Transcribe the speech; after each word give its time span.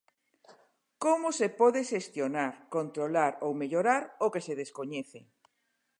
Como 1.03 1.27
se 1.39 1.47
pode 1.59 1.81
xestionar, 1.91 2.53
controlar 2.75 3.31
ou 3.45 3.51
mellorar 3.61 4.03
o 4.25 4.27
que 4.33 4.45
se 4.45 4.53
descoñece? 4.61 5.19